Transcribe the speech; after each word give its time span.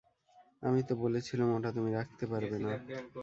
আমি 0.63 0.81
তো 0.89 0.93
বলেছিলুম, 1.03 1.47
ওটা 1.57 1.69
তুমি 1.77 1.89
রাখতে 1.97 2.25
পারবে 2.31 2.57
না। 2.59 2.71